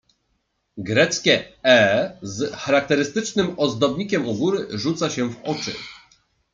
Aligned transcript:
"Greckie 0.77 1.43
„e” 1.65 2.17
z 2.21 2.53
charakterystycznym 2.55 3.53
ozdobnikiem 3.59 4.27
u 4.27 4.33
góry 4.35 4.67
rzuca 4.71 5.09
się 5.09 5.29
w 5.29 5.43
oczy." 5.43 5.71